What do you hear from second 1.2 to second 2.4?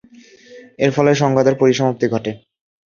সংঘাতের পরিসমাপ্তি ঘটে।